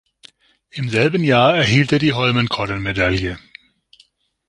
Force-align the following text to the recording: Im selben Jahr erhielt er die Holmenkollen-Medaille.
Im 0.71 0.89
selben 0.89 1.23
Jahr 1.23 1.55
erhielt 1.55 1.91
er 1.91 1.99
die 1.99 2.13
Holmenkollen-Medaille. 2.13 3.37